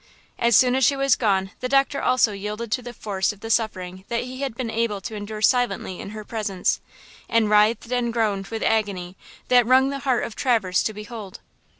[0.39, 3.51] As soon as she was gone the doctor also yielded to the force of the
[3.51, 6.79] suffering that he had been able to endure silently in her presence,
[7.29, 11.39] and writhed and groaned with agony–that wrung the heart of Traverse to behold.